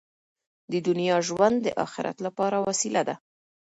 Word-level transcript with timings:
د 0.71 0.73
دنیا 0.87 1.17
ژوند 1.27 1.57
د 1.63 1.67
اخرت 1.85 2.17
لپاره 2.25 2.57
وسیله 2.67 3.01
ده. 3.07 3.15